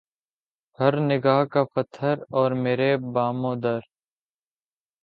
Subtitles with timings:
[0.79, 3.79] ہر نگاہ کا پتھر اور میرے بام و در